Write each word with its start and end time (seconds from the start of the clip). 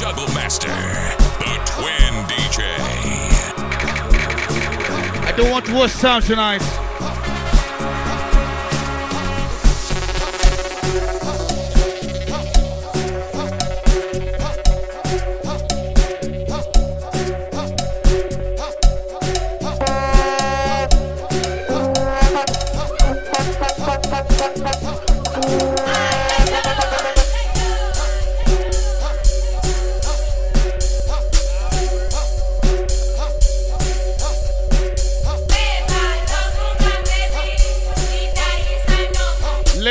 Juggle 0.00 0.26
Master, 0.34 0.66
the 1.38 1.54
Twin 1.64 2.14
DJ. 2.26 2.64
I 5.24 5.32
don't 5.36 5.52
want 5.52 5.70
worse 5.70 5.92
sound 5.92 6.24
tonight. 6.24 6.83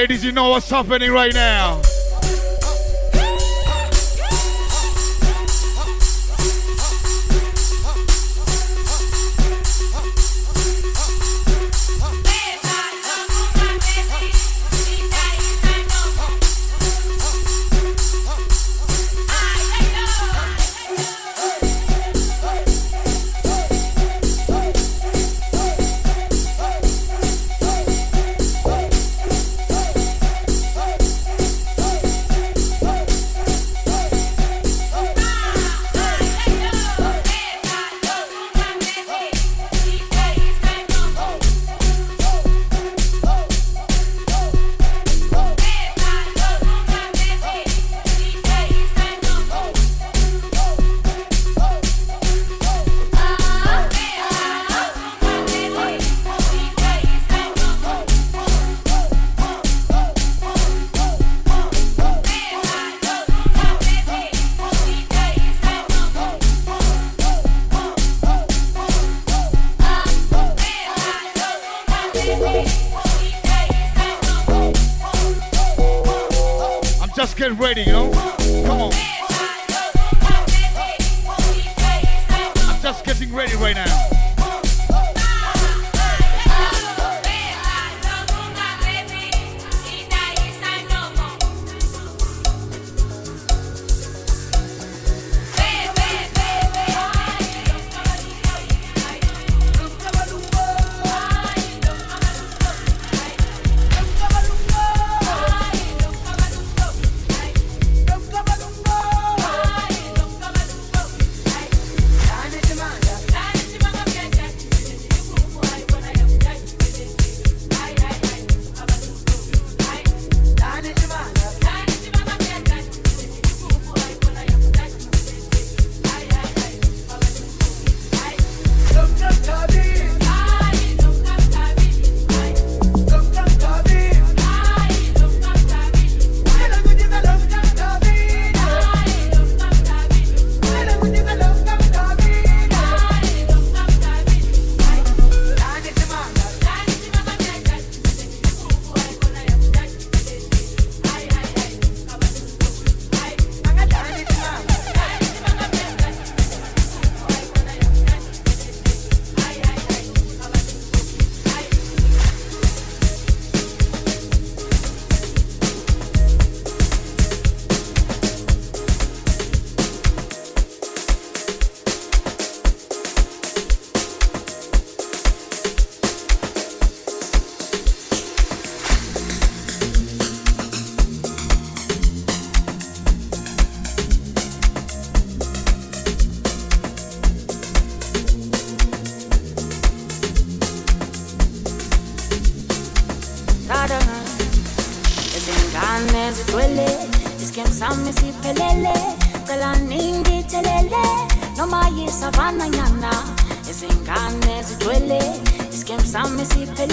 Ladies, 0.03 0.25
you 0.25 0.33
know 0.33 0.49
what's 0.49 0.69
happening 0.69 1.11
right 1.13 1.33
now. 1.33 1.81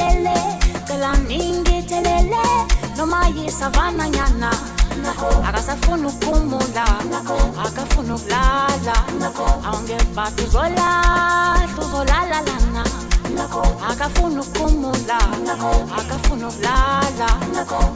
telele 0.00 0.34
tela 0.87 1.12
mingi 1.28 1.83
telele 1.83 2.43
nomayi 2.97 3.51
savana 3.51 4.09
nyana. 4.09 4.51
Akasafuna 5.48 6.09
ukumula 6.09 6.84
akafuna 7.66 8.15
ukulala 8.15 8.95
awungebati 9.66 10.42
uzolahla 10.45 11.69
uzolalalana 11.78 12.84
akafuna 13.91 14.41
ukumula 14.42 15.19
akafuna 15.98 16.48
ukulala 16.48 17.28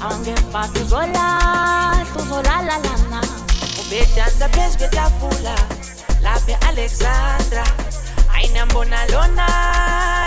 awungebati 0.03 0.79
uzolahla 0.81 2.07
uzolalalana 2.21 3.21
ubedanza 3.81 4.49
phezu 4.49 4.79
kwetafula 4.79 5.55
laphe 6.23 6.55
alexandra. 6.69 7.65
Ayinambona 8.35 9.07
lona 9.07 9.47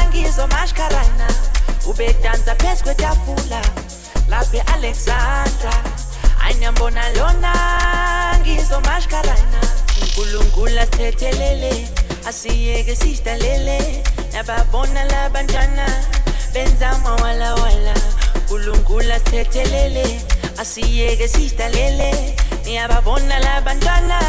ngizomashkarana 0.09 1.27
ubedanta 1.87 2.55
phezu 2.55 2.83
kwetafula 2.83 3.61
laphe 4.29 4.61
alexandra 4.61 5.73
anyambona 6.47 7.09
lona 7.09 7.53
ngizomashkarana 8.41 9.61
unkulunkulu 10.01 10.79
asithethelele 10.79 11.87
asiyeke 12.27 12.95
sidlalele 12.95 14.03
nababona 14.33 15.05
labantwana 15.05 15.85
benza 16.53 16.89
amawalawala 16.89 17.93
unkulunkulu 18.35 19.13
asithethelele 19.13 20.21
asiyeke 20.57 21.27
sidlalele 21.27 22.35
niyababona 22.65 23.39
labantwana 23.39 24.19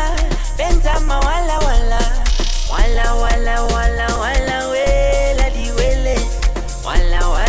benza 0.56 0.92
amawalawala 0.94 2.00
wala 2.72 3.14
wala 3.14 3.62
wala 3.62 4.16
wala 4.16 4.66
weladiwele 4.68 6.18
wala 6.86 7.28
wala. 7.28 7.47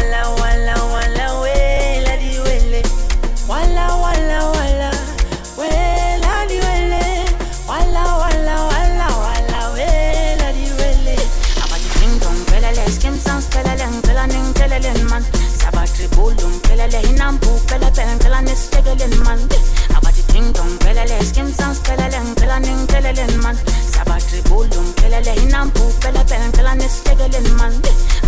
Pele 17.69 17.92
pele 17.92 18.13
ngicela 18.16 18.42
nisitekeleni 18.42 19.18
man 19.25 19.39
abathi 19.98 20.24
ding 20.33 20.51
dong 20.54 20.74
pelele 20.81 21.18
skim 21.30 21.50
sounds 21.54 21.80
pelele 21.86 22.19
ngicela 22.25 22.57
ningitsheleleni 22.66 23.38
man 23.44 23.56
sabatribulum 23.94 24.88
pelele 24.98 25.33
inampu 25.44 25.83
pele 26.01 26.24
pele 26.30 26.45
ngicela 26.48 26.74
nisitekeleni 26.75 27.51
man 27.60 27.74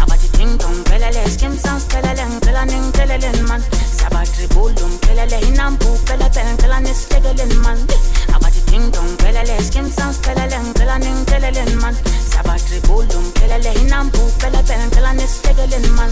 abathi 0.01 0.27
ding 0.37 0.53
dong 0.61 0.77
pelele 0.89 1.23
skim 1.33 1.57
sounds 1.57 1.85
pelele 1.91 2.23
ngicela 2.29 2.65
ningitsheleleni 2.71 3.41
man 3.49 3.61
sabatribulum 3.97 4.91
pelele 5.05 5.39
inampu 5.49 5.89
pele 6.05 6.29
pele 6.35 6.51
ngicela 6.53 6.79
nisitekeleni 6.85 7.57
man 7.65 7.79
abathi 8.35 8.61
ding 8.69 8.85
dong 8.93 9.09
pelele 9.17 9.57
skim 9.67 9.89
sounds 9.97 10.17
pelele 10.21 10.57
ngicela 10.65 10.99
ningitsheleleni 10.99 11.75
man 11.81 11.95
sabatribulum 12.33 13.25
pelele 13.39 13.73
inampu 13.81 14.21
pele 14.39 14.61
pele 14.69 14.85
ngicela 14.85 15.13
nisitekeleni 15.13 15.91
man 15.97 16.11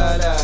sala 0.00 0.40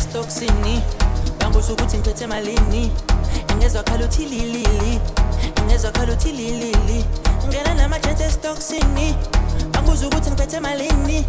ngiyadlala 0.00 0.82
ngokudaka 1.44 1.72
olwamana 1.72 1.98
ngiphethe 1.98 2.26
malini. 2.26 2.92
Ngezwakhala 3.56 4.04
uthi 4.04 4.24
lilili. 4.24 5.00
Ngezwakhala 5.66 6.12
uthi 6.12 6.32
lilili. 6.32 7.04
Ngena 7.48 7.74
namajensi 7.74 8.22
esitoksini 8.22 9.14
anguze 9.78 10.06
ukuthi 10.06 10.30
ngiphethe 10.30 10.60
malini. 10.60 11.26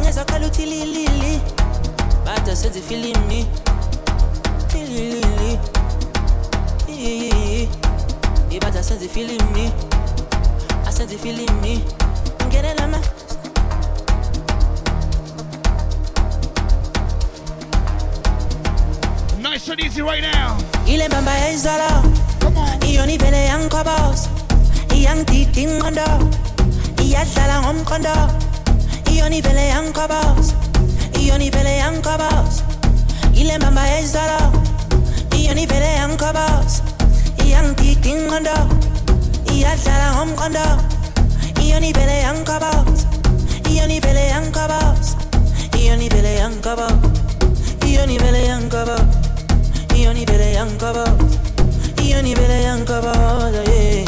Ngezwakhala 0.00 0.46
uthi 0.46 0.66
lilili. 0.66 1.40
Bada 2.24 2.56
senza 2.56 2.78
ibada 8.50 8.82
senza 8.82 9.04
ifilimi. 9.04 9.72
Asenza 10.86 11.14
Nice 19.68 19.76
and 19.76 19.86
easy 19.86 20.00
right 20.02 20.22
now. 20.22 20.56
ile 20.86 21.08
mbamba 21.08 21.30
yayizolo 21.34 22.02
Come 22.40 22.56
on. 22.58 22.82
iyona 22.88 23.12
ivele 23.12 23.44
yangiqhoboza 23.44 24.28
iyangidida 24.96 25.60
ingqondo 25.60 26.06
iyadlala 27.04 27.60
ngomqondo. 27.62 28.14
Iyona 29.12 29.36
ivele 29.36 29.68
yangiqhoboza 29.68 30.54
iyona 31.20 31.44
ivele 31.44 31.76
yangiqhoboza 31.76 32.62
ile 33.34 33.58
mbamba 33.58 33.86
yayizolo 33.86 34.40
iyona 35.36 35.60
ivele 35.60 35.90
yangiqhoboza 36.00 36.82
iyangidida 37.44 38.08
ingqondo 38.08 38.56
iyadlala 39.52 40.08
ngomqondo. 40.16 40.66
Iyona 41.62 41.86
ivele 41.86 42.16
yangiqhoboza 42.26 43.06
iyona 43.70 43.94
ivele 43.98 44.24
yangiqhoboza 44.32 45.16
iyona 45.78 46.02
ivele 46.08 46.32
yangiqhoboza 46.40 47.18
iyona 47.86 48.12
ivele 49.98 50.06
yangiqhoboza 50.06 50.06
iyona 50.06 50.18
ivele 50.22 50.48
yangiqhoboza 50.58 51.12
iyona 52.02 52.28
ivele 52.32 52.58
yangiqhoboza 52.66 53.62
yeah 53.72 54.07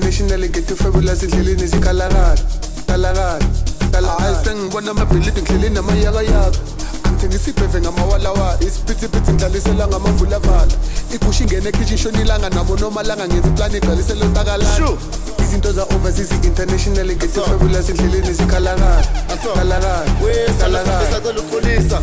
za-overseas 0.00 0.20
international 0.20 0.48
ngethi 0.48 0.74
fabulous 0.76 1.22
endleleni 1.22 1.66
zikhalakala 1.66 2.36
kalakala 2.86 4.10
hayi 4.18 4.36
sengibona 4.44 4.90
amabhilidi 4.90 5.42
ngihleli 5.42 5.70
namayakayaka 5.74 6.58
ngithengisa 7.20 7.50
ibheve 7.50 7.80
ngamawalawala 7.80 8.58
isiphithiphithi 8.60 9.32
ngidlalisela 9.32 9.86
ngamavulavala 9.86 10.72
igusha 11.14 11.44
ingene 11.44 11.68
ekhishini 11.68 11.98
shona 11.98 12.20
ilanga 12.20 12.48
nabo 12.50 12.76
nomalanga 12.76 13.28
ngenza 13.28 13.48
iplani 13.48 13.76
igcwalisele 13.76 14.24
ntakalana 14.24 14.96
izinto 15.42 15.72
za-overseas 15.72 16.32
international 16.44 17.06
ngethi 17.06 17.40
fabulous 17.40 17.88
endleleni 17.90 18.32
zikhalakala 18.32 19.04
kalakala 19.54 20.04
kalakala 20.60 21.02
esacela 21.02 21.40
uxolisa 21.40 22.00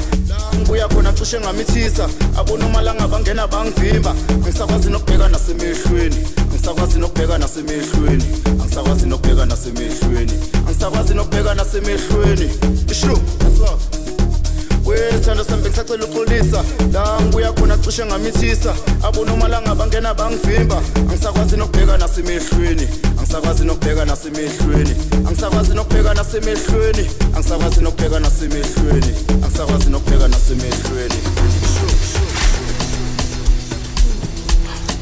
ngibuya 0.55 0.87
khona 0.87 1.13
cishe 1.13 1.39
ngamithisa. 1.39 2.09
Abonomalanga 2.37 3.07
bangena 3.07 3.47
bangivimba. 3.47 4.13
Ngisakwazi 4.37 4.89
nokubheka 4.89 5.27
nasemehlweni. 5.27 6.27
Ngisakwazi 6.51 6.99
nokubheka 6.99 7.37
nasemehlweni. 7.37 8.25
Angisakwazi 8.45 9.05
nokubheka 9.05 9.45
nasemehlweni. 9.45 10.33
Angisakwazi 10.67 11.13
nokubheka 11.13 11.53
nasemehlweni. 11.55 12.49
Ishu 12.91 13.17
wethando 14.87 15.43
sambe 15.43 15.69
ngisacela 15.69 16.05
uxolisa 16.05 16.63
la 16.93 17.21
ngibuya 17.21 17.51
khona 17.53 17.77
cishe 17.77 18.05
ngamithisa. 18.05 18.73
Abonomalanga 19.03 19.75
bangena 19.75 20.13
bangivimba. 20.13 20.81
Angisakwazi 20.95 21.57
nokubheka 21.57 21.97
nasemehlweni. 21.97 22.87
Angisakwazi 23.17 23.65
nokubheka 23.65 24.05
nasemehlweni. 24.05 24.95
Angisakwazi 25.27 25.73
nokubheka 25.73 26.13
nasemehlweni. 26.13 27.09
Angisakwazi 27.35 27.81
nokubheka 27.81 28.19
nasemehlweni. 28.19 29.15
Angisakwazi 29.43 29.89
nokubheka 29.89 30.27
nasemehlweni. 30.27 31.15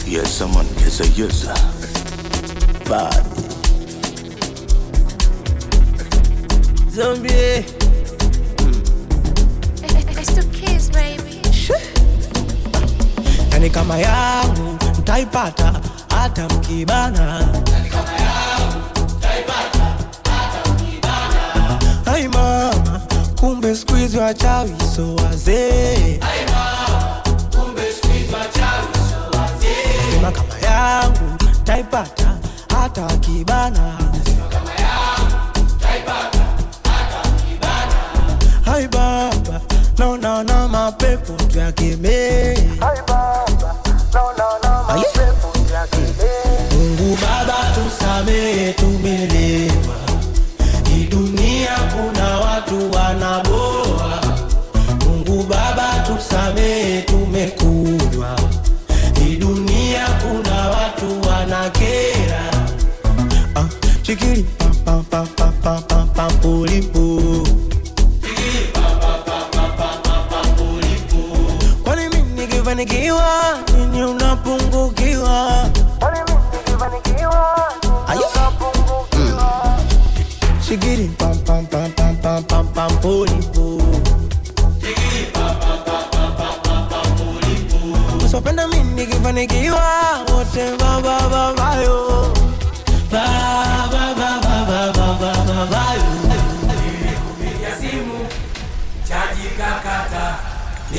Yes, 0.08 0.38
someone 0.38 0.68
is 0.88 1.02
a 1.02 1.08
user. 1.26 1.56
Bad. 2.90 3.26
zombie. 6.96 7.95
Kiss. 10.34 10.90
Yani 13.52 13.70
kama 13.70 13.98
yangu 13.98 14.78
ntaipata 15.00 15.74
hata 16.10 16.46
mkibana. 16.50 17.48
Yani 17.72 17.90
kama 17.90 18.12
yangu 18.12 19.16
mtaipata 19.18 19.86
hata 20.24 20.70
mkibana. 20.72 21.80
Ai 22.06 22.28
mama, 22.28 23.02
kumbe 23.40 23.76
siku 23.76 23.96
hizi 23.96 24.18
wachawi 24.18 24.76
so. 24.96 25.16
Ai 26.22 26.46
mama, 26.46 27.22
kumbe 27.56 27.82
siku 27.94 28.34
wachawi 28.36 28.94
so 29.10 29.38
wazee. 29.40 30.22
Kama 30.22 30.60
yangu 30.68 31.36
mtaipata 31.62 32.38
hata 32.80 33.02
wakibana. 33.02 34.05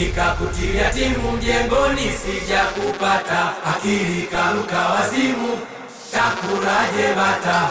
Nikakutilia 0.01 0.91
timu 0.91 1.33
mjengoni 1.33 2.03
sija 2.03 2.65
kupata 2.65 3.53
akili 3.77 4.23
karuka 4.23 4.79
wazimu 4.89 5.59
takuraje 6.13 7.15
bata 7.17 7.71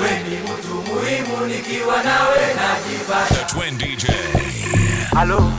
weni 0.00 0.36
mtu 0.44 0.74
muhimu 0.74 1.46
nikiwa 1.46 2.02
nawe 2.02 2.38
najipata 2.54 3.44
Twin 3.44 3.78
DJ. 3.78 4.04
Halo. 5.14 5.52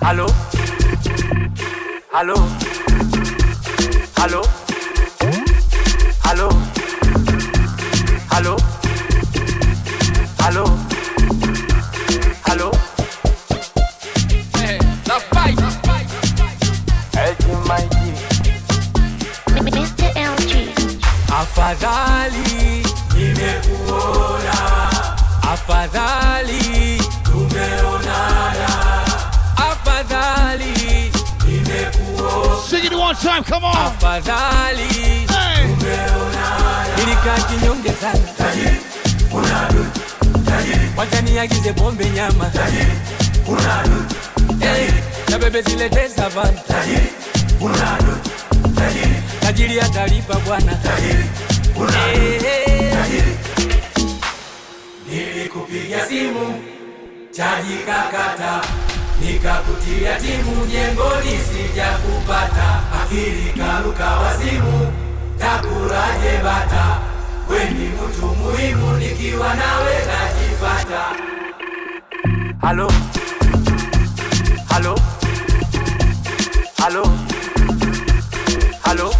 Halo. 0.00 0.30
Halo. 2.12 2.48
Halo. 4.16 4.46
Halo. 6.22 6.52
Afadhali. 21.64 22.84
Nimekuona, 23.16 24.56
afadhali. 25.52 27.00
Tumeonana, 27.24 28.68
afadhali. 29.56 31.10
Nimekuona, 31.46 32.68
Sing 32.68 32.84
it 32.84 32.92
one 32.92 33.14
time, 33.16 33.42
come 33.44 33.64
on. 33.64 33.74
afadhali. 33.76 35.26
Hey. 35.32 35.64
nilikaa 36.96 37.38
kinyonge 37.48 37.92
sana, 38.00 38.28
tajiri 38.38 38.76
unadu, 39.32 39.86
tajiri 40.46 40.88
wacha 40.96 41.20
niagize 41.20 41.72
pombe 41.72 42.10
nyama, 42.10 42.44
tajiri 42.50 42.92
unadu, 43.48 44.04
hey, 44.60 44.90
na 45.30 45.38
bebe 45.38 45.62
zilete 45.62 46.08
savana, 46.08 46.60
tajiri 46.68 47.08
unadu, 47.60 48.16
tajiri 48.76 49.16
tajiri 49.40 49.80
atalipa 49.80 50.34
bwana, 50.34 50.74
tajiri 50.74 51.12
tajiri 51.14 51.28
nilikupigia 55.08 56.06
simu 56.06 56.62
chaji 57.30 57.74
kakata 57.86 58.60
nikakutia 59.20 60.16
timu 60.20 60.66
jengoni 60.66 61.38
sijakupata. 61.38 62.80
Akili 63.02 63.52
karuka 63.58 64.10
wazimu 64.16 64.92
takuraje 65.38 66.38
bata 66.44 66.98
weni 67.50 67.88
mtu 67.88 68.26
muhimu 68.26 68.96
nikiwa 68.96 69.54
nawe 69.54 69.94
najipata. 70.06 71.04
Halo? 72.60 72.92
Halo? 74.68 74.98
Halo? 76.78 77.06
Halo? 78.82 79.14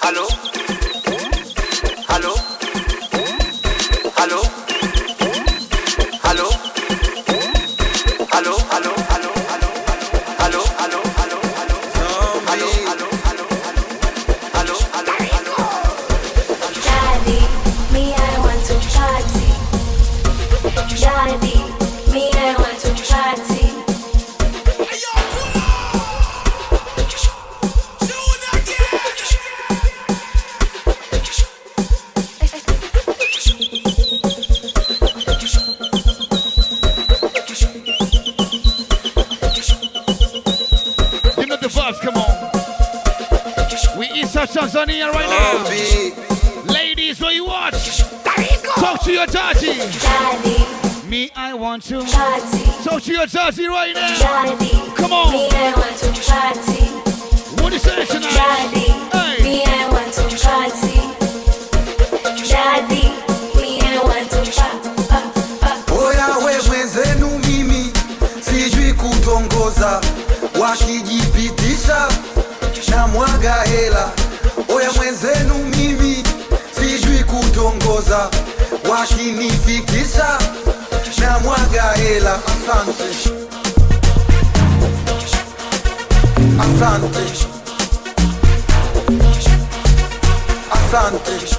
Halo 0.00 0.26
to 49.04 49.12
your 49.12 49.26
daddy. 49.26 49.76
Daddy, 50.00 51.08
Me, 51.08 51.30
I 51.36 51.54
want 51.54 51.82
to. 51.84 52.02
Talk 52.84 53.02
to 53.02 53.12
your 53.12 53.26
daddy 53.26 53.66
right 53.66 53.94
now. 53.94 54.18
Daddy, 54.18 54.70
Come 54.96 55.12
on. 55.12 55.32
me, 55.32 55.48
I 55.50 55.72
want 55.76 55.96
to 55.98 56.08
party. 56.22 56.84
What 57.62 57.72
is 57.72 57.82
that 57.82 58.08
tonight? 58.08 58.32
Daddy, 58.32 58.88
Hey. 59.12 59.42
me, 59.44 59.62
I 59.64 59.88
want 59.90 60.12
to 60.14 60.22
party. 60.44 61.00
Daddy, 62.48 63.04
me, 63.56 63.80
I 63.82 64.00
want 64.02 64.30
to 64.30 64.40
party. 64.52 64.90
Oya 65.92 66.38
we 66.44 66.54
mwenzenu 66.68 67.38
mimi 67.46 67.92
sijui 68.40 68.92
kutongoza, 68.92 70.00
wakijipitisha 70.60 72.08
na 72.88 73.06
mwaga 73.06 73.52
hela. 73.62 74.10
Oya 74.74 74.92
mwenzenu 74.92 75.54
mimi 75.76 76.22
sijui 76.80 77.24
kutongoza, 77.24 78.30
wakinifikisha 79.04 80.38
na 81.20 81.38
mwaga 81.38 81.82
hela. 81.92 82.34
Asante, 82.34 83.04
asante, 86.58 87.46
asante, 90.70 91.56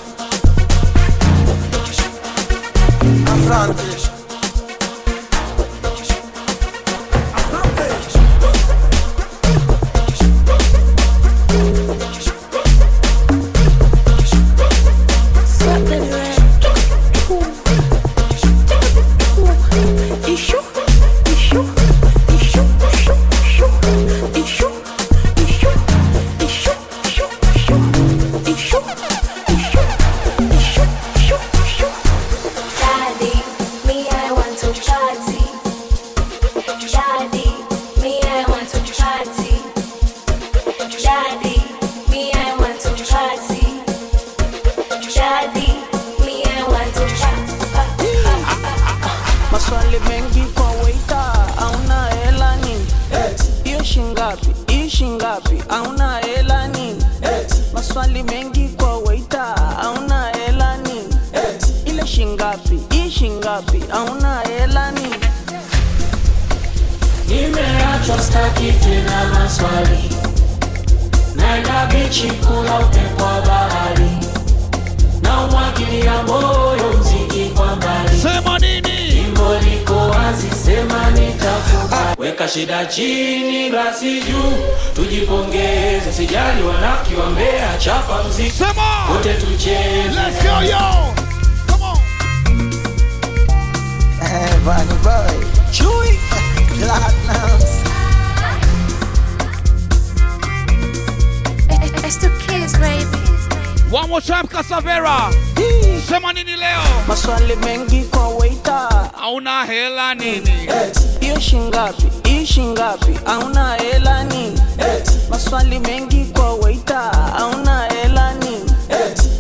asante. 3.34 4.15
shida 82.56 82.86
chini, 82.86 83.70
glasi 83.70 84.22
juu, 84.22 84.54
tujipongeze, 84.96 86.14
sijali 86.14 86.64
wanafiki 86.64 87.16
wa 87.16 87.30
mbea, 87.30 87.78
chapa 87.78 88.24
mziki 88.24 88.64
wote 89.12 89.34
tucheze. 89.34 90.22
Eh, 94.24 94.56
One 103.92 104.10
more 104.10 104.22
time 104.22 104.48
Casavera. 104.48 105.30
Sema 106.08 106.34
nini 106.34 106.56
leo? 106.56 106.82
Maswali 107.08 107.56
mengi 107.56 108.04
kwa 108.04 108.28
waiter. 108.30 109.10
Hauna 109.20 109.64
hela 109.66 110.16
nini? 110.16 110.50
Eh, 110.68 110.92
hiyo 111.20 111.40
shilingi? 111.40 112.25
Hii 112.46 112.62
ngapi? 112.66 113.20
auna 113.26 113.76
hela 113.76 114.24
nini 114.24 114.60
maswali 115.30 115.80
mengi 115.80 116.26
kwa 116.26 116.54
waita 116.56 117.12
auna 117.38 117.84
hela 117.90 118.34
nini 118.34 118.72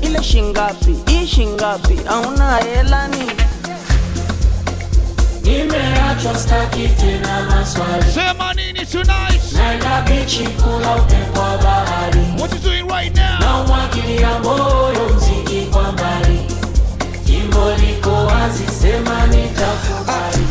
ile 0.02 0.24
shingapi 0.24 0.96
Ishi 1.24 1.46
ngapi? 1.46 2.00
auna 2.10 2.58
hela 2.58 3.08
nini 3.08 3.32
Nimeachwa 5.44 6.38
staki 6.38 6.88
tena 6.88 7.42
maswali. 7.50 8.12
Sema 8.14 8.54
nini 8.54 8.86
tonight? 8.86 9.52
Naenda 9.54 10.02
bichi 10.02 10.44
kula 10.48 10.96
upepo 10.96 11.40
wa 11.40 11.58
bahari. 11.58 12.20
What 12.40 12.54
you 12.54 12.60
doing 12.60 12.88
right 12.88 13.16
now? 13.16 13.40
Na 13.40 13.58
umwagilia 13.62 14.40
moyo 14.40 15.10
mziki 15.16 15.66
kwa 15.72 15.92
mbali. 15.92 16.40
Jimbo 17.26 17.72
liko 17.76 18.10
wazi, 18.26 18.64
sema 18.82 19.28
nitakubali. 19.28 20.48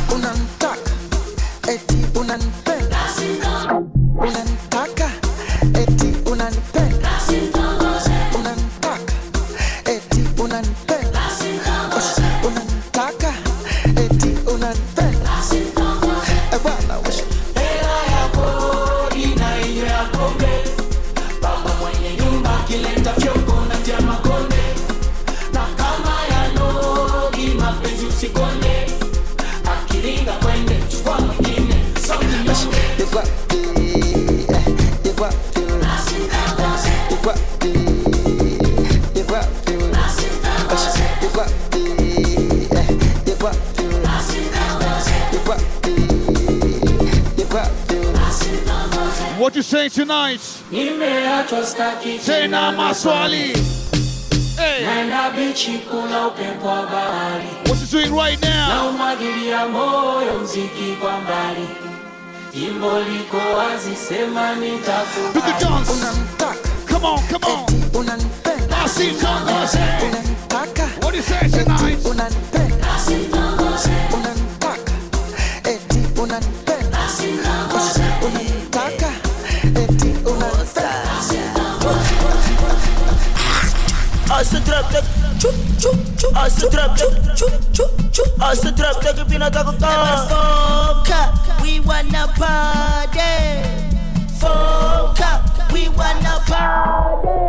What 49.38 49.55
you 49.55 49.62
saying 49.62 49.90
tonight? 49.90 50.40
Tena 52.18 52.72
maswali. 52.72 53.55
Hey, 54.57 54.85
what 57.66 57.81
you 57.81 57.87
doing 57.87 58.12
right 58.12 58.40
now? 58.42 58.90
Jimbo 62.54 62.98
liko 63.00 63.36
wazi, 63.36 63.96
sema 63.96 64.54
Do 64.54 64.60
the 64.60 64.70
nitakubali. 64.70 65.60
dance. 65.60 65.92
Unanitaka 65.92 66.68
Come 66.88 67.04
on, 67.06 67.18
come 67.28 67.44
on. 67.52 67.62
eti 67.64 67.98
unanipenda 67.98 68.76
Basi 68.82 69.04
tongoze. 69.04 69.78
unanitaka 70.06 70.82
What 71.02 71.14
you 71.16 71.22
say 71.22 71.48
tonight? 71.50 72.06
unanipenda 72.06 72.86
unanitaka 73.06 74.23
Asa 84.44 84.61
trap 84.61 84.85
tak 84.92 85.04
chup 85.40 85.57
chup 85.80 85.96
chup 86.20 86.37
Asa 86.37 86.68
trap 86.68 86.92
tak 86.92 87.16
chup 87.33 87.48
chup 87.72 87.90
chup 88.12 88.28
Asa 88.44 88.68
trap 88.76 89.00
tak 89.00 89.24
pinataka 89.24 89.72
Foka 90.28 91.33
we 91.64 91.80
wanna 91.80 92.28
party. 92.37 93.64
Foka 94.37 95.40
we 95.72 95.88
wanna 95.96 96.37
party. 96.44 97.40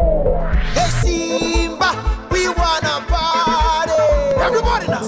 Hey 0.72 0.88
Simba, 1.04 1.92
we 2.32 2.48
wanna 2.48 3.04
party. 3.12 4.00
Everybody 4.40 4.88
now. 4.88 5.04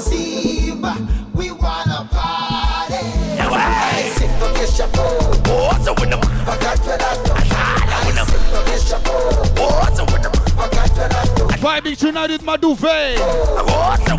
Vibing 11.88 11.98
tonight 11.98 12.30
with 12.30 12.42
Maduve. 12.44 13.18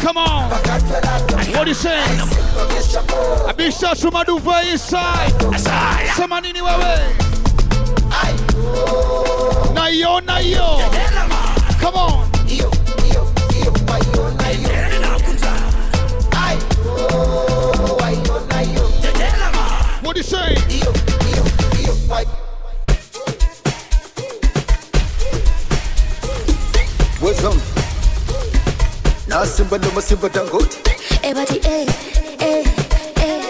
Come 0.00 0.16
on. 0.16 0.50
Pakatwe 0.50 1.00
dato. 1.02 1.64
You 1.66 1.74
saying? 1.74 2.18
Get. 2.18 2.96
A 3.50 3.54
big 3.54 3.72
shout 3.72 3.96
to 3.98 4.10
Maduve 4.10 4.72
inside. 4.72 5.32
Sema 6.16 6.40
nini 6.40 6.60
wewe? 6.60 7.14
Na 9.74 9.86
yo, 9.88 10.20
na 10.20 10.38
yo. 10.38 10.78
Come 11.80 11.96
on. 11.96 12.28
Iyo, 12.48 12.70
iyo, 13.04 13.32
iyo, 13.54 13.72
ayo, 13.92 14.28
Iyo, 27.28 27.34
iyo, 27.34 27.50
iyo, 27.50 27.50
ayo. 27.50 27.52
Wezam. 27.52 27.60
Na 29.26 29.46
simba 29.46 29.78
ndo 29.78 29.90
masimba 29.90 30.28
dangote. 30.28 30.76
Everybody, 31.22 31.60
eh, 31.68 31.86
eh, 32.40 32.64
eh, 33.20 33.42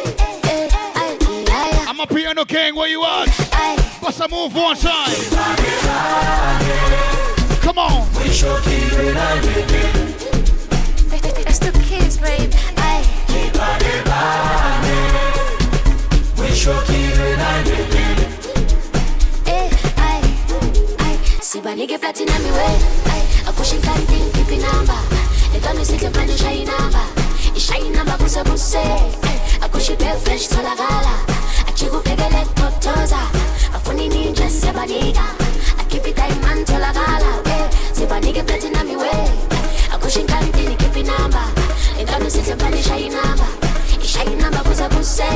eh, 0.46 0.68
ay, 0.94 1.16
ay, 1.52 1.86
I'm 1.86 2.00
a 2.00 2.06
piano 2.06 2.44
king. 2.44 2.74
Where 2.74 2.88
you 2.90 3.04
at? 3.04 3.28
ay. 3.52 3.76
Bust 4.02 4.20
a 4.20 4.28
move 4.28 4.54
one 4.54 4.76
time. 4.76 5.14
Come 7.62 7.78
on. 7.78 8.06
It's 8.24 8.42
the 11.60 11.72
kids, 11.88 12.16
babe. 12.18 12.52
Ay. 12.76 13.04
Sibanike 21.48 21.98
platinum 21.98 22.42
iwe. 22.50 22.68
Ay 23.12 23.22
akushinga 23.48 23.94
ndini 24.04 24.30
pipi 24.30 24.56
namba. 24.56 24.94
Letani 25.52 25.84
sihle 25.86 26.10
manje 26.10 26.34
ishayi 26.34 26.64
namba. 26.64 27.00
Ishayi 27.56 27.88
namba 27.90 28.12
kuse 28.18 28.42
kuse. 28.44 28.84
Akushipe 29.64 30.08
fresh 30.24 30.48
tholakala 30.48 31.14
achikubhekele 31.68 32.44
kutotoza 32.46 33.18
afuni 33.76 34.08
ninje 34.08 34.50
siyabanika 34.50 35.24
akhiphi 35.80 36.12
diamond 36.12 36.66
tholakala 36.66 37.32
sibanike 37.92 38.42
platinum 38.42 38.90
iwe. 38.90 39.10
Akushinga 39.94 40.40
ndini 40.40 40.76
pipi 40.76 41.02
namba. 41.02 41.42
Letani 41.98 42.30
sihle 42.30 42.54
manje 42.54 42.78
ishayi 42.78 43.08
namba. 43.08 43.46
Ishayi 44.04 44.36
namba 44.36 44.58
kuse 44.58 44.88
kuse. 44.88 45.30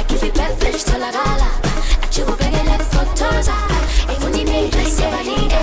Akhiphi 0.00 0.32
fresh 0.58 0.84
tholakala 0.84 1.46
achikubhekele 2.18 2.78
kutotoza 2.78 3.54
afuni 4.10 4.44
ninje 4.44 4.84
siyabanika 4.90 5.58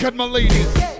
at 0.04 0.16
my 0.16 0.26
ladies. 0.26 0.93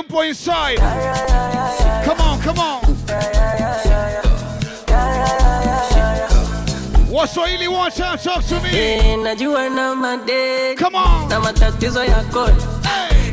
Waswahili 0.00 0.08
mpo 0.08 0.24
inside. 0.24 0.80
Come 2.04 2.20
on, 2.20 2.40
come 2.40 2.58
on. 2.58 2.80
Waswahili 7.10 7.68
one 7.68 7.90
time 7.90 8.18
talk 8.18 8.44
to 8.46 8.60
me. 8.62 8.70
Eh, 8.72 9.16
najua 9.18 9.68
na 9.68 9.94
madeni. 9.94 10.76
Come 10.76 10.94
on. 10.96 11.28
na 11.28 11.40
matatizo 11.40 12.04
ya 12.04 12.22
kodi 12.32 12.62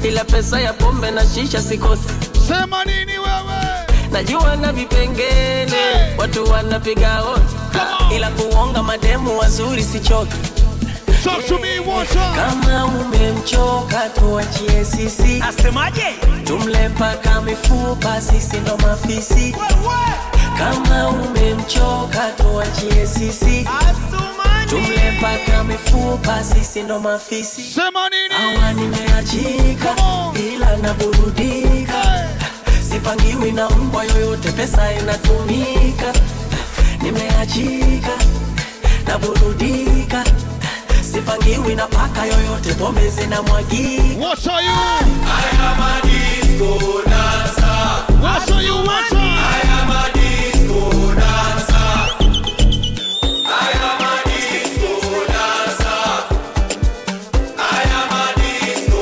ila 0.03 0.23
pesa 0.25 0.59
ya 0.61 0.73
pombe 0.73 1.11
na 1.11 1.25
shisha 1.25 1.61
sikosi. 1.61 2.03
Sema 2.47 2.85
nini 2.85 3.11
wewe? 3.19 3.87
Najua 4.11 4.55
na 4.55 4.71
vipengele. 4.73 6.15
Watu 6.17 6.51
wanapiga 6.51 7.15
hodi. 7.15 7.43
Ila 8.15 8.29
kuonga 8.31 8.83
mademu 8.83 9.37
wazuri 9.39 9.83
sichoki 9.83 10.37
Talk 11.27 11.43
to 11.47 11.59
me 11.59 11.79
one 11.79 12.05
time. 12.07 12.35
kama 12.35 12.85
umemchoka 12.85 14.09
tuachie 14.09 14.85
sisi. 14.85 15.43
Asemaje? 15.49 16.05
Tumle 16.43 16.89
mpaka 16.89 17.41
mifupa 17.41 18.21
sisi 18.21 18.57
ndo 18.57 18.77
mafisi. 18.77 19.55
Kama 20.57 21.09
umemchoka 21.09 22.31
tuachie 22.37 23.07
sisi. 23.07 23.67
Tumle 24.69 25.11
mpaka 25.17 25.63
mifupa 25.63 26.43
sisi 26.43 26.83
ndo 26.83 26.99
mafisi. 26.99 27.61
Sema 27.63 28.09
nini? 28.09 28.81
Nimeachika 28.81 29.95
ila 30.53 30.77
naburudika. 30.77 32.27
Sipangiwi 32.89 33.51
na 33.51 33.69
mbwa 33.69 34.03
yoyote 34.05 34.51
pesa 34.51 34.93
inatumika. 34.93 36.13
Nimeachika 37.01 38.11
naburudika 39.07 40.23
sipangiwi 41.11 41.75
na 41.75 41.87
paka 41.87 42.25
yoyote 42.25 42.73
pombe 42.73 43.09
zinamwagika 43.09 44.03
What 44.19 44.47
are 44.47 44.61
you? 44.63 44.69
I 44.69 45.49
am 45.67 45.81
a 45.81 46.01
disco 46.07 47.01
dancer. 47.03 47.81
What 48.21 48.51
are 48.51 48.63
you? 48.63 48.75
What 48.75 49.13
are 49.13 49.17
I 49.17 49.61
am 49.77 49.89
a 49.91 50.03
disco 50.13 50.79
dancer. 51.19 51.91
I 53.45 53.71
am 53.87 54.01
a 54.01 54.13
disco 54.27 54.91
dancer. 55.33 56.07
I 57.57 57.61
am 57.99 58.11
a 58.11 58.25
disco 58.41 59.01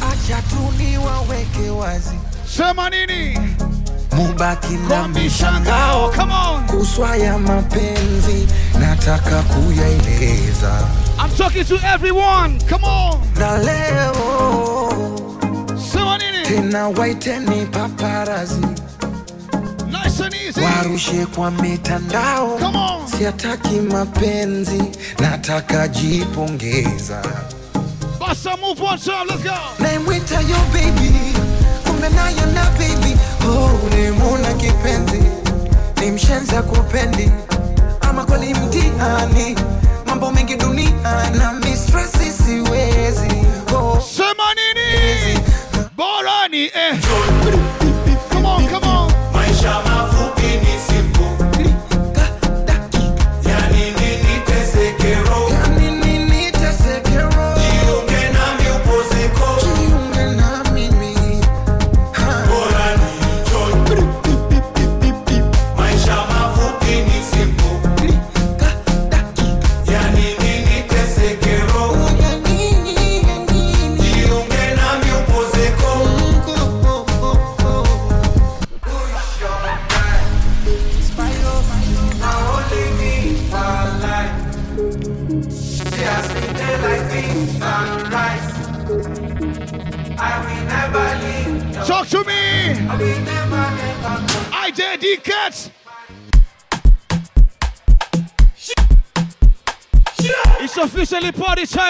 acha 0.00 0.42
tu 0.50 0.62
niwaweke 0.78 1.70
wazi 1.70 2.18
Sema 2.46 2.90
nini? 2.90 3.38
Mubaki 4.16 4.74
na 4.88 5.08
mishangao. 5.08 6.10
Come 6.16 6.32
on. 6.32 6.66
kuswa 6.66 7.16
ya 7.16 7.38
mapenzi 7.38 8.48
nataka 8.80 9.42
kuyaeleza 9.42 10.88
I'm 11.18 11.30
talking 11.36 11.64
to 11.64 11.76
everyone. 11.94 12.58
Come 12.68 12.84
on. 12.84 13.20
na 13.38 13.58
leo 13.58 14.12
tena 16.48 16.88
waiteni 16.88 17.66
paparazi 17.66 18.60
Nice 19.90 20.20
and 20.24 20.34
easy. 20.34 20.60
warushe 20.60 21.26
kwa 21.26 21.50
mitandao 21.50 22.58
Come 22.58 22.78
on. 22.78 23.06
siataki 23.18 23.74
mapenzi 23.80 24.82
nataka 25.18 25.88
jipongeza 25.88 27.22
Basta 28.20 28.56
move 28.56 28.80
one 28.82 28.98
time. 28.98 29.24
Let's 29.28 29.42
go. 29.42 29.54
naimwita 29.78 30.40
yo 30.40 30.56
baby 30.72 31.12
kumbe 31.86 32.08
nayo 32.08 32.46
na 32.54 32.64
baby 32.70 33.16
oh, 33.48 33.70
nimuna 33.96 34.52
kipenzi 34.54 35.22
ni 36.00 36.10
mshenza 36.10 36.62
kupendi 36.62 37.30
ama 38.00 38.24
kweli 38.24 38.54
mtihani 38.54 39.56
mambo 40.06 40.30
mengi 40.30 40.56
dunia 40.56 40.90
na 41.38 41.52
mistresi 41.52 42.32
siwezi 42.44 43.34
oh. 43.76 44.02
Sema 44.16 44.54
nini? 44.54 45.40
Bora 45.96 46.48
ni 46.50 46.64
eh. 46.64 46.98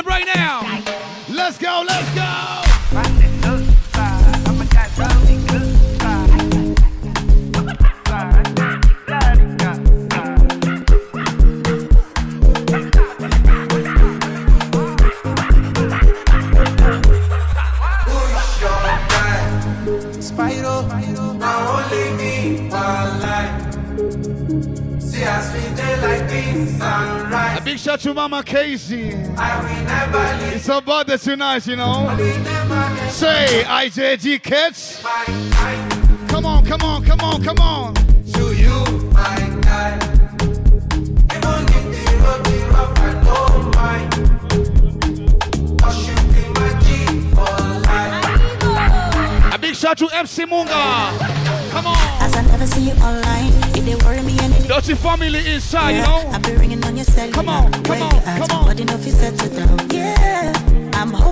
Right 0.05 0.27
now. 0.27 0.82
Mama 28.73 29.35
I 29.37 29.61
will 29.61 29.85
never 29.85 30.45
leave. 30.45 30.57
It's 30.57 30.69
about 30.71 31.07
the 31.07 31.19
tonight, 31.19 31.67
you 31.67 31.77
know. 31.77 32.09
Say, 33.11 33.65
IJD 33.67 34.43
kids. 34.43 35.03
Come 36.29 36.47
on, 36.47 36.65
come 36.65 36.81
on, 36.81 37.05
come 37.05 37.21
on, 37.21 37.43
come 37.45 37.59
on. 37.59 37.93
To 37.95 38.55
you, 38.57 38.85
my 39.13 39.37
guy. 39.61 39.99
Even 41.37 41.69
if 41.69 41.85
the 41.93 42.17
road 42.25 42.41
be 42.45 42.57
rough, 42.73 42.97
I 42.97 43.13
don't 43.29 43.77
mind. 43.77 44.09
Cause 45.79 46.09
you 46.09 46.15
be 46.33 46.43
my 46.57 46.73
G 46.81 46.89
for 47.35 47.53
life. 47.85 49.55
A 49.55 49.59
big 49.59 49.75
shout 49.77 49.99
to 49.99 50.09
MC 50.17 50.47
Munga. 50.47 51.19
Come 51.73 51.89
on. 51.89 51.97
As 52.23 52.35
I 52.35 52.41
never 52.47 52.67
see 52.67 52.89
you 52.89 52.95
online, 53.03 53.53
if 53.77 53.85
they 53.85 53.97
worry 53.97 54.23
me 54.23 54.39
and 54.41 54.52
Dirty 54.69 54.95
family 54.95 55.53
inside, 55.55 55.97
you 55.97 56.03
know. 56.03 56.31
I 56.33 56.39
be 56.39 56.53
ringing 56.55 56.85
on 56.85 56.97
your 56.97 57.05
cell. 57.05 57.31
Come 57.33 57.49
on, 57.49 57.71
come 57.85 58.03
on, 58.03 58.11
come 58.11 58.51
on. 58.51 58.67
Body 58.67 58.85
no 58.85 58.97
fit 58.99 59.15
settle 59.15 59.49
down. 59.57 59.91
Yeah, 59.91 60.53
I'm 60.95 61.11
hoping 61.13 61.32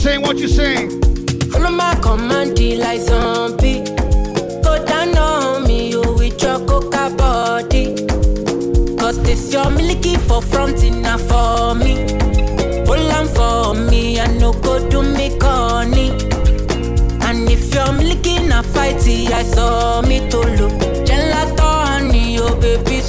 saying? 0.00 0.22
What 0.22 0.38
you 0.38 0.48
saying? 0.48 0.88
Follow 1.50 1.70
my 1.70 1.94
command 1.96 2.58
like 2.78 3.00
zombie. 3.00 3.84
Go 4.64 4.82
down 4.86 5.16
on 5.16 5.64
me, 5.66 5.90
you 5.90 6.00
with 6.00 6.42
your 6.42 6.58
coca 6.66 7.14
body. 7.16 8.06
Cause 8.96 9.22
this 9.22 9.52
your 9.52 9.70
milky 9.70 10.16
for 10.16 10.40
front 10.40 10.82
enough 10.84 11.20
for 11.28 11.74
me. 11.74 11.94
Pulling 12.86 13.28
for 13.36 13.74
me, 13.74 14.18
I 14.18 14.26
no 14.38 14.52
go 14.52 14.88
do 14.88 15.02
me 15.02 15.38
corny. 15.38 16.10
And 17.26 17.50
if 17.50 17.74
you're 17.74 17.92
licking 17.92 18.50
a 18.52 18.62
fighty, 18.62 19.30
I 19.30 19.42
saw 19.42 20.00
me 20.00 20.20
to 20.30 20.38
look. 20.38 20.72
Gelato 21.04 21.68
honey, 21.86 22.38
oh 22.40 22.56
baby. 22.56 23.00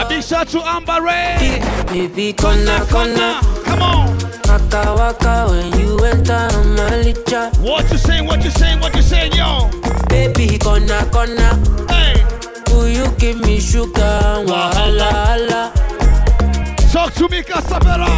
A 0.00 0.06
big 0.08 0.22
shout 0.22 0.48
to 0.48 0.60
Amber 0.62 1.00
Ray. 1.02 1.60
Baby, 1.92 2.32
kona 2.32 2.84
kona. 2.90 3.40
Come 3.64 3.82
on. 3.82 4.07
Waka 4.48 4.94
waka 4.96 5.46
when 5.50 5.78
you 5.78 5.98
enter 6.04 6.48
my 6.76 7.04
licha. 7.04 7.52
What 7.60 7.90
you 7.92 7.98
saying? 7.98 8.24
What 8.26 8.42
you 8.42 8.50
saying? 8.50 8.80
What 8.80 8.96
you 8.96 9.02
saying, 9.02 9.32
yo? 9.34 9.68
Baby, 10.08 10.58
kona 10.58 11.04
kona. 11.12 11.50
Hey. 11.92 12.24
Will 12.72 12.88
you 12.88 13.06
give 13.18 13.40
me 13.40 13.60
sugar? 13.60 14.44
Wahala 14.48 15.10
hala. 15.26 15.72
Talk 16.90 17.12
to 17.14 17.28
me, 17.28 17.42
Casabella. 17.42 18.08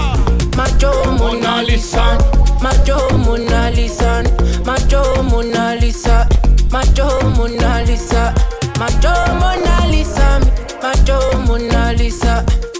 Macho 0.56 0.92
Mona 1.18 1.62
Lisa. 1.62 2.16
Macho 2.62 2.96
Mona 3.18 3.70
Lisa. 3.74 4.22
Macho 4.64 5.22
Mona 5.24 5.74
Lisa. 5.80 6.28
Macho 6.70 7.08
Mona 7.36 7.84
Lisa. 7.84 8.32
Macho 8.78 9.14
Mona 9.40 9.90
Lisa. 9.90 10.40
Macho 10.82 11.20
Mona 11.48 11.92
Lisa. 11.96 12.40
Macho 12.40 12.40
Kwakwalada. 12.40 12.79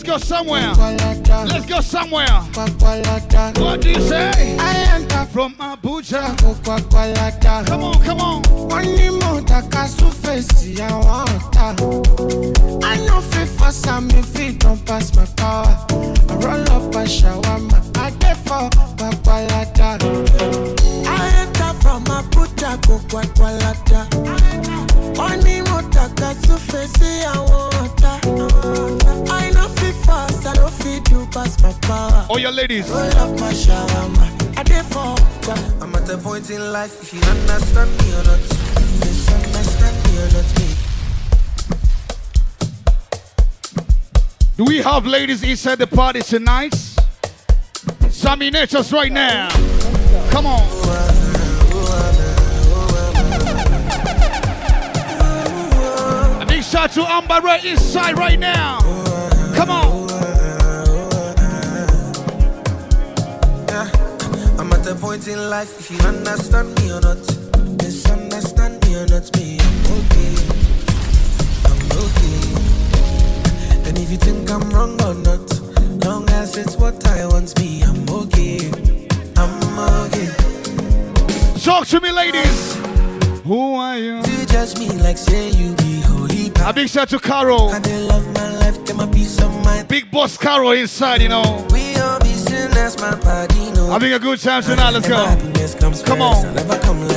Let's 0.00 0.08
go 0.08 0.16
somewhere. 0.16 0.72
Let's 0.72 1.66
go 1.66 1.80
somewhere. 1.82 2.26
What 2.26 3.82
do 3.82 3.90
you 3.90 4.00
say? 4.00 4.56
I 4.58 4.94
enter 4.94 5.26
from 5.26 5.52
Abuja. 5.56 6.38
Come 7.66 7.84
on, 7.84 8.02
come 8.02 8.20
on. 8.20 8.42
One 8.70 9.18
more 9.18 9.42
face 10.10 10.80
I 10.80 10.96
want 10.96 11.56
I 12.82 12.96
know 13.06 13.20
fit 13.20 13.46
for 13.46 13.70
some 13.70 14.08
if 14.12 14.40
it 14.40 14.58
don't 14.60 14.82
pass 14.86 15.14
my 15.14 15.26
power. 15.36 15.76
I 16.30 16.34
roll 16.36 16.70
up 16.72 16.94
a 16.94 17.04
shawarma. 17.04 17.78
I 17.98 18.10
get 18.12 18.38
for 18.38 18.70
Kwakwalada. 18.96 20.00
I 21.06 21.28
enter 21.42 21.74
from 21.82 22.04
Abuja 22.06 22.80
go 22.86 22.96
Kwakwalada. 23.10 23.89
Your 32.50 32.56
ladies. 32.56 32.88
Roll 32.88 32.98
up 32.98 33.30
my 33.40 33.52
shawarma. 33.52 34.58
I 34.58 34.62
get 34.64 34.84
for 34.86 35.16
I'm 35.82 35.94
at 35.94 36.08
a 36.08 36.18
point 36.18 36.50
in 36.50 36.72
life, 36.72 37.02
if 37.02 37.12
you 37.14 37.20
understand 37.20 37.90
me 37.98 38.12
or 38.12 38.24
not, 38.24 38.40
misunderstand 39.00 39.96
me 40.06 40.18
or 40.18 40.28
not. 40.32 40.46
Do 44.56 44.64
we 44.64 44.78
have 44.78 45.06
ladies 45.06 45.42
inside 45.42 45.78
the 45.78 45.86
party 45.86 46.20
tonight? 46.20 46.74
Sammy 48.10 48.50
Natures 48.50 48.92
right 48.92 49.12
now. 49.12 49.48
Come 50.30 50.46
on. 50.46 50.60
A 56.42 56.46
big 56.46 56.62
shout 56.62 56.92
to 56.92 57.02
Amber 57.02 57.40
right 57.40 57.64
inside 57.64 58.18
right 58.18 58.38
now. 58.38 58.80
Come 59.54 59.70
on. 59.70 59.99
I'm 64.90 64.96
at 64.96 65.02
a 65.02 65.06
point 65.06 65.28
in 65.28 65.48
life, 65.48 65.78
if 65.78 65.88
you 65.88 65.98
understand 66.04 66.74
me 66.80 66.90
or 66.90 67.00
not, 67.00 67.18
misunderstand 67.80 68.84
me 68.84 68.96
or 68.96 69.06
not, 69.06 69.30
me, 69.36 69.56
I'm 69.60 69.86
okay. 69.98 70.34
I'm 71.70 71.82
okay. 72.02 72.42
And 73.88 73.96
if 73.96 74.10
you 74.10 74.16
think 74.16 74.50
I'm 74.50 74.68
wrong 74.70 75.00
or 75.02 75.14
not, 75.14 75.46
long 76.04 76.28
as 76.30 76.56
it's 76.56 76.76
what 76.76 77.06
I 77.06 77.24
want, 77.26 77.56
me, 77.60 77.84
I'm 77.84 78.08
okay. 78.10 78.68
I'm 79.36 79.78
okay. 80.06 80.28
Talk 81.62 81.86
to 81.86 82.00
me, 82.00 82.10
ladies. 82.10 82.74
Who 83.44 83.76
are 83.76 83.96
you? 83.96 84.22
To 84.22 84.46
judge 84.46 84.76
me 84.76 84.88
like 84.88 85.18
say 85.18 85.50
you 85.50 85.72
be 85.76 86.00
holy. 86.00 86.50
A 86.64 86.72
big 86.72 86.88
shout 86.88 87.10
to 87.10 87.20
Carol. 87.20 87.70
I 87.70 87.78
did 87.78 88.08
love 88.08 88.26
my 88.34 88.56
life, 88.56 88.84
get 88.84 88.96
my 88.96 89.06
peace 89.06 89.40
of 89.40 89.52
mind. 89.64 89.86
Big 89.86 90.10
boss 90.10 90.36
Carol 90.36 90.72
inside, 90.72 91.22
you 91.22 91.28
know. 91.28 91.64
We 91.70 91.79
body 92.96 93.70
know. 93.72 93.90
Having 93.90 94.12
a 94.14 94.18
good 94.18 94.38
time 94.40 94.62
tonight. 94.62 94.90
Let's 94.90 95.08
go. 95.08 95.16
Come 95.80 95.92
first. 95.92 96.08
on. 96.10 96.54
Never 96.54 96.78
come 96.78 97.08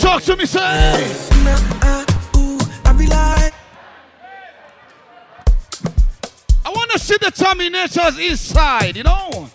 Talk 0.00 0.22
to 0.24 0.36
me, 0.36 0.46
say. 0.46 0.60
I 0.60 2.10
I 6.64 6.70
want 6.70 6.90
to 6.90 6.98
see 6.98 7.16
the 7.20 7.30
Tommy 7.30 7.68
Natures 7.70 8.18
inside, 8.18 8.96
you 8.96 9.04
know. 9.04 9.48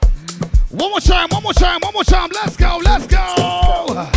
One 0.72 0.90
more 0.92 1.00
time, 1.00 1.30
one 1.30 1.44
more 1.44 1.54
time, 1.54 1.80
one 1.82 1.94
more 1.94 2.04
time. 2.04 2.30
Let's 2.34 2.56
go, 2.56 2.80
let's 2.84 3.08
go. 3.08 4.17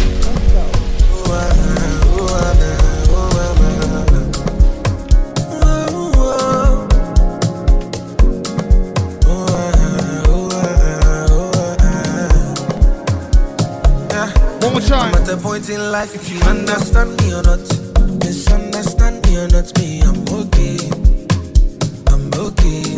One 14.71 14.83
more 14.83 14.89
time. 14.89 15.13
I'm 15.13 15.23
at 15.23 15.29
a 15.29 15.37
point 15.37 15.69
in 15.69 15.91
life, 15.91 16.15
if 16.15 16.31
you 16.31 16.39
understand 16.49 17.21
me 17.21 17.35
or 17.35 17.43
not, 17.43 17.59
misunderstand 18.23 19.27
me 19.27 19.37
or 19.39 19.49
not, 19.49 19.77
me, 19.79 20.01
I'm 20.01 20.23
okay. 20.31 20.79
I'm 22.07 22.31
okay. 22.39 22.95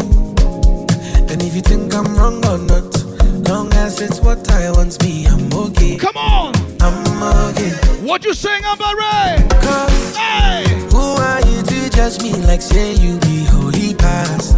And 1.32 1.40
if 1.40 1.54
you 1.54 1.62
think 1.62 1.94
I'm 1.94 2.14
wrong 2.14 2.44
or 2.44 2.58
not, 2.58 2.92
long 3.48 3.72
as 3.72 4.02
it's 4.02 4.20
what 4.20 4.50
I 4.50 4.70
want, 4.72 5.02
me, 5.02 5.26
I'm 5.26 5.50
okay. 5.50 5.96
Come 5.96 6.18
on. 6.18 6.52
I'm 6.82 7.48
okay. 7.48 7.70
What 8.04 8.22
you 8.26 8.34
saying 8.34 8.64
about 8.64 8.94
Ray? 8.94 9.48
Cause 9.62 10.14
hey. 10.14 10.64
who 10.92 11.00
are 11.00 11.40
you 11.40 11.62
to 11.62 11.90
judge 11.90 12.20
me 12.20 12.34
like 12.44 12.60
say 12.60 12.92
you 12.96 13.18
be 13.20 13.44
holy 13.44 13.94
past? 13.94 14.56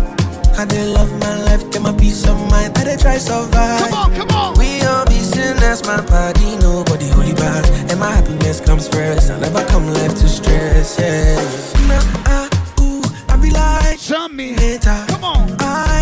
I 0.58 0.64
did 0.64 0.88
love 0.88 1.12
my 1.20 1.42
life, 1.44 1.70
get 1.70 1.80
my 1.80 1.92
peace 1.92 2.26
of 2.26 2.36
mind, 2.50 2.74
that 2.74 2.88
I 2.88 2.96
did 2.96 3.00
try 3.00 3.18
survive. 3.18 3.78
Come 3.82 3.94
on, 3.94 4.14
come 4.16 4.30
on. 4.30 4.58
We 4.58 4.82
all 4.82 5.06
be 5.06 5.20
sinners, 5.34 5.84
my 5.84 6.00
body, 6.06 6.56
nobody 6.58 7.08
holy 7.08 7.34
past. 7.34 7.70
And 7.90 7.98
my 7.98 8.10
happiness 8.10 8.60
comes 8.60 8.88
first, 8.88 9.30
I 9.30 9.38
never 9.40 9.64
come 9.66 9.86
left 9.92 10.16
to 10.22 10.28
stress, 10.28 10.98
yeah. 10.98 11.36
Nah, 11.88 12.02
uh, 12.26 12.82
ooh, 12.82 13.02
I 13.28 13.36
be 13.36 13.50
like, 13.50 13.98
Show 13.98 14.28
me. 14.28 14.54
later. 14.56 14.98
Come 15.08 15.24
on. 15.24 15.56
I 15.60 15.93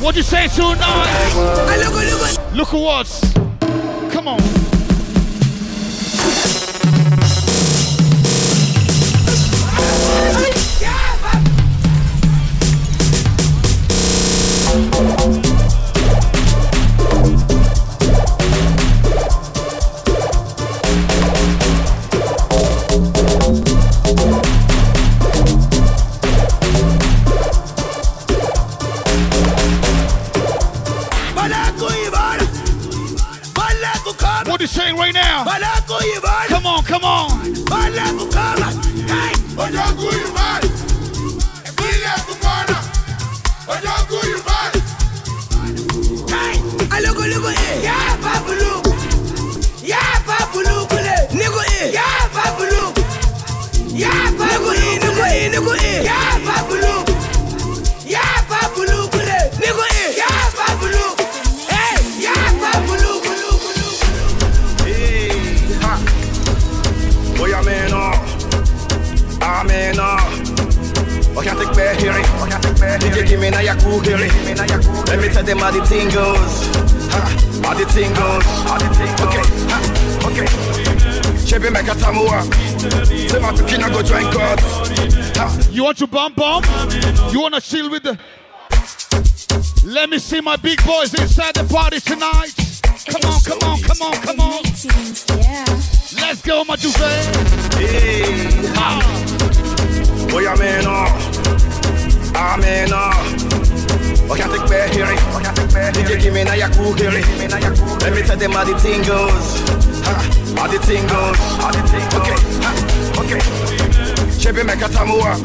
What 0.00 0.16
you 0.16 0.22
say 0.22 0.48
tonight? 0.48 1.34
Look, 1.34 1.92
look, 2.54 2.54
Look 2.54 2.68
at 2.68 2.80
what? 2.80 3.35
Can't 71.96 72.22
take 72.22 72.22
back 72.22 72.24
hearing. 72.24 72.24
I 72.24 72.48
can't 72.48 72.62
take 72.62 72.78
back 72.78 73.02
hearing. 73.02 73.28
Give 73.28 73.40
me 73.40 73.50
na 73.50 73.58
yaku 73.58 74.04
hearing. 74.04 74.32
Let 75.06 75.20
me 75.20 75.28
tell 75.28 75.44
them 75.44 75.58
how 75.58 75.70
the 75.70 75.84
thing 75.86 76.08
goes. 76.10 76.66
How 77.64 77.74
the 77.74 77.84
thing 77.86 78.12
goes. 78.14 78.44
Okay, 79.24 79.44
ha, 79.70 79.78
okay. 80.26 80.46
Chebe 81.46 81.70
meka 81.70 81.94
tamua. 81.94 82.42
Say 83.30 83.40
my 83.40 83.52
pikin 83.52 83.82
I 83.82 83.90
go 83.90 84.02
join 84.02 84.30
God. 84.32 84.60
You 85.72 85.84
want 85.84 85.98
to 85.98 86.06
bump 86.06 86.36
bump? 86.36 86.66
You 87.32 87.40
want 87.40 87.54
to 87.54 87.60
chill 87.60 87.90
with 87.90 88.02
the. 88.02 88.18
Let 89.84 90.10
me 90.10 90.18
see 90.18 90.40
my 90.40 90.56
big 90.56 90.84
boys 90.84 91.14
inside 91.14 91.54
the 91.54 91.64
party 91.64 92.00
tonight. 92.00 92.52
Come 93.06 93.30
on, 93.30 93.40
come 93.40 93.58
on, 93.62 93.80
come 93.80 94.02
on, 94.02 94.14
come 94.20 94.40
on. 94.40 94.62
Let's 96.20 96.42
go, 96.42 96.64
my 96.64 96.76
duvet. 96.76 97.36
Hey, 97.74 98.50
ha. 98.74 99.00
Boy, 100.28 100.48
I'm 100.48 100.60
in 100.60 100.86
awe. 100.86 101.35
I'm. 102.36 102.60
I 104.28 104.36
can't 104.36 104.52
take 104.52 104.68
back 104.68 104.92
hearing. 104.92 105.18
I 105.18 105.40
can't 105.42 105.56
take 105.56 105.72
back 105.72 105.96
hearing. 105.96 106.20
Give 106.20 106.34
me 106.34 106.44
na 106.44 106.52
yaku 106.52 106.92
hearing. 106.98 107.24
Let 108.00 108.12
me 108.12 108.22
tell 108.22 108.36
them 108.36 108.52
how 108.52 108.64
the 108.64 108.76
thing 108.78 109.02
goes. 109.02 109.64
How 110.56 110.66
the 110.68 110.78
thing 110.84 111.06
goes. 111.08 111.38
Okay, 112.20 112.40
okay. 113.20 113.40
Chebe 114.36 114.62
meka 114.64 114.88
tamua. 114.88 115.36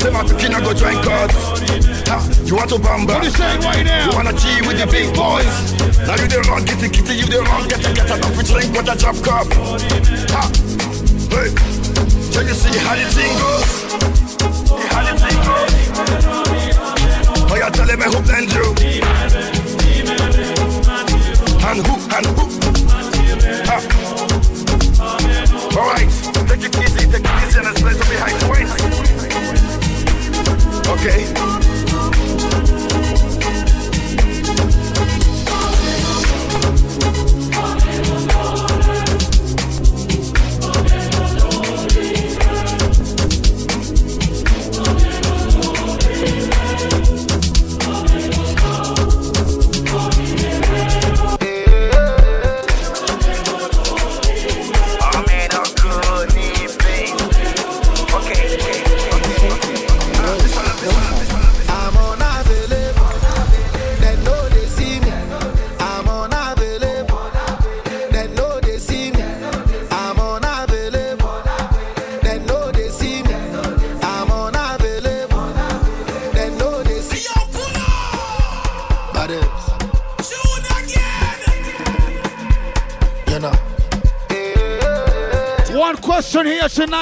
Say 0.00 0.10
my 0.10 0.22
pikin 0.22 0.54
I 0.54 0.60
go 0.60 0.72
join 0.72 1.02
God. 1.02 1.30
You 2.46 2.56
want 2.56 2.70
to 2.70 2.76
bamba? 2.76 3.14
What 3.14 3.24
you 3.24 3.30
saying 3.30 3.60
right 3.62 3.84
now? 3.84 4.10
You 4.10 4.16
wanna 4.16 4.32
G 4.34 4.60
with 4.62 4.78
the 4.78 4.86
big 4.86 5.14
boys? 5.14 5.74
Now 6.06 6.14
you 6.16 6.28
the 6.28 6.44
wrong, 6.48 6.64
kitty 6.64 6.88
kitty, 6.88 7.14
you 7.16 7.26
the 7.26 7.42
wrong, 7.42 7.66
get 7.66 7.80
a 7.80 7.92
get 7.92 8.10
a 8.10 8.20
coffee 8.20 8.44
drink 8.44 8.76
with 8.76 8.88
a 8.88 8.94
drop 8.94 9.16
cup. 9.24 9.48
Ha, 10.30 10.42
hey, 11.32 11.50
can 12.34 12.48
you 12.48 12.54
see 12.54 12.78
how 12.80 12.96
the 12.96 13.04
thing 13.14 13.32
goes? 13.38 13.70
How 14.90 15.02
the 15.06 15.14
thing 15.22 15.38
goes? 15.46 15.72
Oh, 17.48 17.54
you 17.54 17.70
tell 17.70 17.86
them 17.86 18.02
I 18.02 18.06
hope 18.10 18.24
then 18.24 18.46
do. 18.50 18.74
And 21.62 21.78
who, 21.86 21.94
and 22.10 22.26
who? 22.34 22.44
Ha. 23.68 23.76
All 25.78 25.86
right, 25.92 26.10
take 26.48 26.64
it 26.64 26.74
easy, 26.82 27.06
take 27.08 27.24
it 27.24 27.34
easy, 27.46 27.58
and 27.58 27.66
let's 27.66 27.80
play 27.80 27.94
some 27.94 28.08
behind 28.08 28.36
the. 28.42 28.70
Okay. 30.90 31.53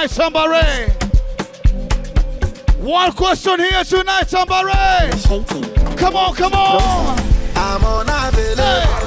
Tonight, 0.03 0.11
somebody. 0.11 0.93
One 2.79 3.13
question 3.13 3.61
here 3.61 3.85
tonight, 3.85 4.29
somebody. 4.29 4.73
Come 5.97 6.17
on, 6.17 6.35
come 6.35 6.53
on. 6.55 7.19
I'm 7.55 7.85
unavailable. 7.85 8.57
They 8.57 9.02